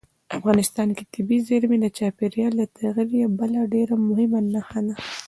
افغانستان 0.37 0.87
کې 0.95 1.03
طبیعي 1.13 1.45
زیرمې 1.47 1.77
د 1.81 1.85
چاپېریال 1.97 2.53
د 2.57 2.63
تغیر 2.77 3.09
یوه 3.21 3.33
بله 3.39 3.59
ډېره 3.73 3.95
مهمه 4.07 4.39
نښه 4.53 4.79
ده. 4.87 4.95